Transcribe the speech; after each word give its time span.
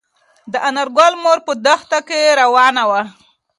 د 0.51 0.53
انارګل 0.67 1.13
مور 1.23 1.39
په 1.47 1.53
دښته 1.65 1.99
کې 2.07 2.37
روانه 2.41 2.83
وه. 2.89 3.01